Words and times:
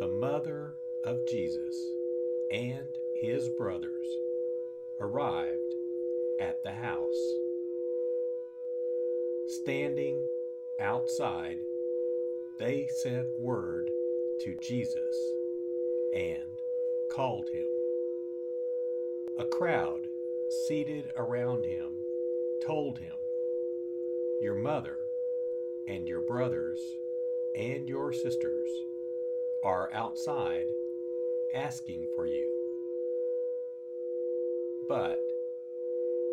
The 0.00 0.08
mother 0.08 0.72
of 1.04 1.18
Jesus 1.28 1.76
and 2.50 2.88
his 3.20 3.50
brothers 3.50 4.06
arrived 4.98 5.74
at 6.40 6.62
the 6.62 6.72
house. 6.72 7.34
Standing 9.62 10.26
outside, 10.80 11.58
they 12.58 12.86
sent 13.02 13.26
word 13.38 13.90
to 14.40 14.56
Jesus 14.62 15.14
and 16.14 16.48
called 17.12 17.50
him. 17.52 17.68
A 19.38 19.44
crowd 19.44 20.06
seated 20.66 21.12
around 21.14 21.66
him 21.66 21.92
told 22.66 22.98
him, 22.98 23.12
Your 24.40 24.54
mother 24.54 24.96
and 25.88 26.08
your 26.08 26.22
brothers 26.22 26.80
and 27.54 27.86
your 27.86 28.14
sisters 28.14 28.70
are 29.62 29.92
outside 29.92 30.66
asking 31.54 32.06
for 32.16 32.26
you. 32.26 32.48
But 34.88 35.18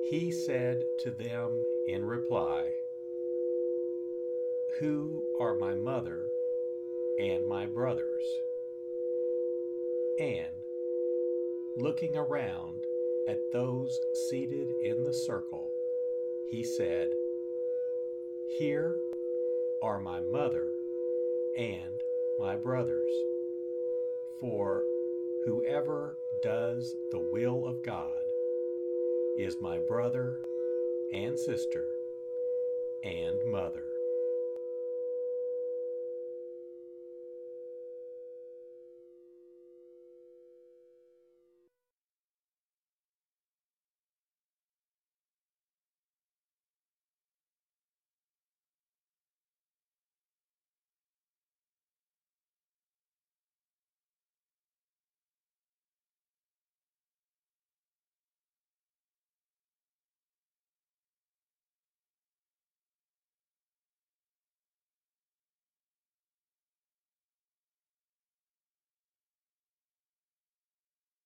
he 0.10 0.32
said 0.32 0.82
to 1.04 1.12
them 1.12 1.64
in 1.88 2.06
reply, 2.06 2.70
Who 4.80 5.24
are 5.42 5.56
my 5.56 5.74
mother 5.74 6.28
and 7.20 7.48
my 7.48 7.66
brothers? 7.66 8.24
And 10.20 10.56
looking 11.76 12.16
around 12.16 12.86
at 13.28 13.40
those 13.52 14.00
seated 14.30 14.68
in 14.84 15.04
the 15.04 15.14
circle, 15.14 15.70
he 16.50 16.64
said, 16.64 17.10
Here 18.58 18.96
are 19.84 20.00
my 20.00 20.22
mother 20.22 20.72
and 21.58 22.02
my 22.40 22.56
brothers. 22.56 23.12
For 24.40 24.84
whoever 25.46 26.18
does 26.44 26.96
the 27.12 27.20
will 27.32 27.66
of 27.66 27.84
God 27.84 28.12
is 29.40 29.58
my 29.62 29.80
brother 29.88 30.40
and 31.14 31.38
sister 31.40 31.86
and 33.04 33.40
mother. 33.46 33.97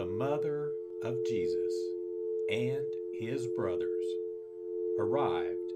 The 0.00 0.06
mother 0.06 0.72
of 1.02 1.26
Jesus 1.26 1.74
and 2.50 2.86
his 3.12 3.46
brothers 3.46 4.06
arrived 4.98 5.74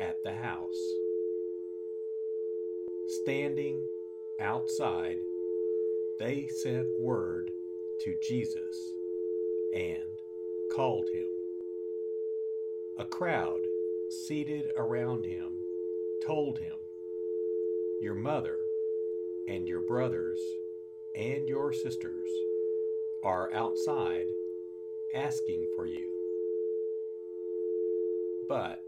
at 0.00 0.16
the 0.24 0.32
house. 0.32 0.82
Standing 3.22 3.86
outside, 4.40 5.18
they 6.18 6.48
sent 6.48 6.88
word 6.98 7.52
to 8.00 8.16
Jesus 8.28 8.94
and 9.76 10.10
called 10.74 11.06
him. 11.14 11.28
A 12.98 13.04
crowd 13.04 13.60
seated 14.26 14.72
around 14.76 15.24
him 15.24 15.52
told 16.26 16.58
him, 16.58 16.78
Your 18.00 18.16
mother 18.16 18.58
and 19.46 19.68
your 19.68 19.82
brothers 19.82 20.40
and 21.14 21.48
your 21.48 21.72
sisters 21.72 22.28
are 23.22 23.52
outside 23.52 24.26
asking 25.14 25.66
for 25.76 25.86
you. 25.86 26.10
But 28.48 28.82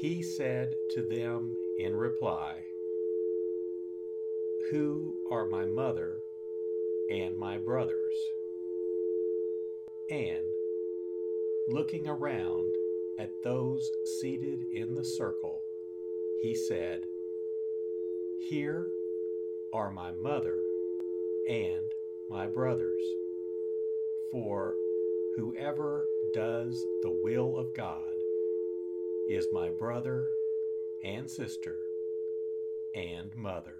he 0.00 0.22
said 0.22 0.74
to 0.94 1.02
them 1.02 1.56
in 1.78 1.94
reply, 1.94 2.54
Who 4.70 5.14
are 5.30 5.46
my 5.46 5.66
mother 5.66 6.20
and 7.10 7.36
my 7.36 7.58
brothers? 7.58 8.14
And 10.10 10.44
looking 11.68 12.08
around 12.08 12.74
at 13.18 13.30
those 13.44 13.88
seated 14.20 14.60
in 14.72 14.94
the 14.94 15.04
circle, 15.04 15.60
he 16.40 16.54
said, 16.54 17.02
Here 18.48 18.88
are 19.74 19.90
my 19.90 20.10
mother 20.12 20.58
and 21.48 21.92
my 22.30 22.46
brothers. 22.46 23.02
For 24.30 24.74
whoever 25.36 26.06
does 26.32 26.86
the 27.02 27.10
will 27.10 27.58
of 27.58 27.74
God 27.74 28.04
is 29.28 29.48
my 29.52 29.70
brother 29.70 30.28
and 31.02 31.28
sister 31.28 31.76
and 32.94 33.30
mother. 33.36 33.79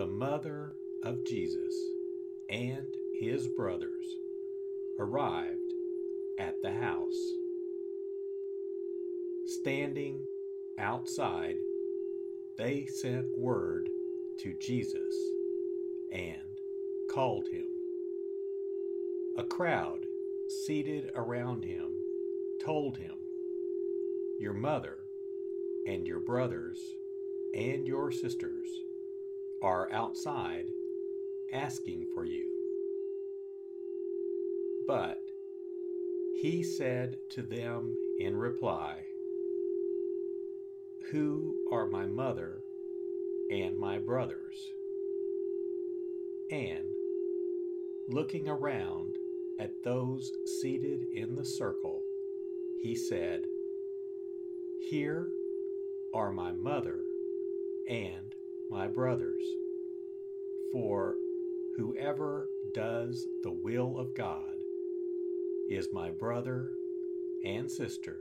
The 0.00 0.06
mother 0.06 0.72
of 1.04 1.22
Jesus 1.24 1.74
and 2.48 2.86
his 3.20 3.46
brothers 3.46 4.06
arrived 4.98 5.74
at 6.38 6.54
the 6.62 6.70
house. 6.70 7.20
Standing 9.44 10.24
outside, 10.78 11.56
they 12.56 12.86
sent 12.86 13.26
word 13.36 13.90
to 14.38 14.54
Jesus 14.58 15.14
and 16.14 16.48
called 17.10 17.44
him. 17.52 17.66
A 19.36 19.44
crowd 19.44 20.06
seated 20.64 21.10
around 21.14 21.62
him 21.62 21.92
told 22.64 22.96
him, 22.96 23.16
Your 24.38 24.54
mother 24.54 24.96
and 25.86 26.06
your 26.06 26.20
brothers 26.20 26.78
and 27.54 27.86
your 27.86 28.10
sisters 28.10 28.66
are 29.62 29.90
outside 29.92 30.66
asking 31.52 32.06
for 32.14 32.24
you. 32.24 32.48
But 34.86 35.18
he 36.40 36.62
said 36.62 37.16
to 37.30 37.42
them 37.42 37.94
in 38.18 38.36
reply, 38.36 38.96
Who 41.10 41.54
are 41.70 41.86
my 41.86 42.06
mother 42.06 42.62
and 43.50 43.76
my 43.78 43.98
brothers? 43.98 44.56
And 46.50 46.86
looking 48.08 48.48
around 48.48 49.16
at 49.58 49.84
those 49.84 50.32
seated 50.60 51.04
in 51.14 51.36
the 51.36 51.44
circle, 51.44 52.02
he 52.82 52.96
said, 52.96 53.42
Here 54.88 55.28
are 56.14 56.32
my 56.32 56.52
mother 56.52 57.00
and 57.88 58.34
my 58.70 58.86
brothers. 58.86 59.42
For 60.72 61.16
whoever 61.76 62.48
does 62.72 63.26
the 63.42 63.50
will 63.50 63.98
of 63.98 64.14
God 64.14 64.54
is 65.68 65.88
my 65.92 66.10
brother 66.10 66.70
and 67.44 67.70
sister 67.70 68.18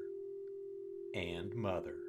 and 1.13 1.56
mother. 1.56 2.09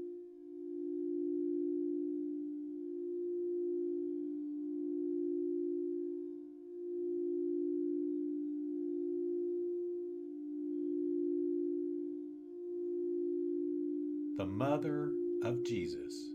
The 14.41 14.47
mother 14.47 15.11
of 15.43 15.63
Jesus 15.63 16.31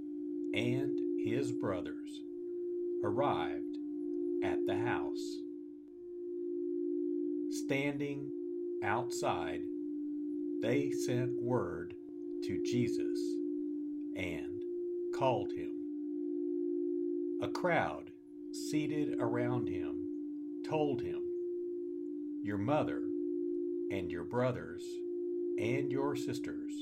and 0.54 0.96
his 1.26 1.50
brothers 1.50 2.20
arrived 3.02 3.78
at 4.44 4.58
the 4.64 4.76
house. 4.76 5.38
Standing 7.50 8.30
outside, 8.84 9.58
they 10.62 10.92
sent 10.92 11.32
word 11.42 11.94
to 12.44 12.62
Jesus 12.64 13.18
and 14.16 14.62
called 15.12 15.50
him. 15.50 15.72
A 17.42 17.48
crowd 17.48 18.12
seated 18.52 19.16
around 19.18 19.66
him 19.68 20.06
told 20.64 21.02
him, 21.02 21.22
Your 22.44 22.58
mother 22.58 23.02
and 23.90 24.12
your 24.12 24.22
brothers 24.22 24.84
and 25.58 25.90
your 25.90 26.14
sisters 26.14 26.72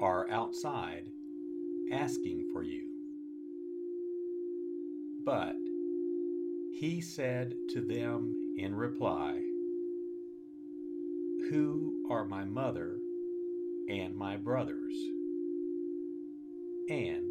are 0.00 0.30
outside 0.30 1.04
asking 1.92 2.48
for 2.52 2.62
you. 2.62 2.86
But 5.24 5.54
he 6.78 7.00
said 7.00 7.54
to 7.70 7.82
them 7.82 8.54
in 8.56 8.74
reply, 8.74 9.38
Who 11.50 12.06
are 12.10 12.24
my 12.24 12.44
mother 12.44 12.98
and 13.88 14.16
my 14.16 14.36
brothers? 14.36 14.94
And 16.88 17.26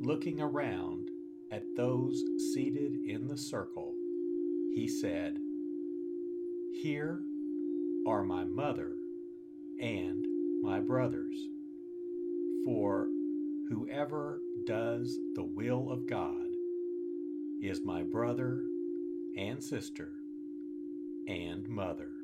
looking 0.00 0.40
around 0.40 1.08
at 1.52 1.62
those 1.76 2.20
seated 2.52 2.92
in 3.06 3.28
the 3.28 3.38
circle, 3.38 3.94
he 4.74 4.88
said, 4.88 5.38
Here 6.82 7.20
are 8.06 8.24
my 8.24 8.44
mother 8.44 8.96
and 9.80 10.26
my 10.64 10.80
brothers. 10.80 11.36
For 12.64 13.06
whoever 13.68 14.40
does 14.66 15.18
the 15.34 15.44
will 15.44 15.90
of 15.90 16.08
God 16.08 16.46
is 17.60 17.84
my 17.84 18.02
brother 18.02 18.62
and 19.36 19.62
sister 19.62 20.08
and 21.28 21.68
mother. 21.68 22.23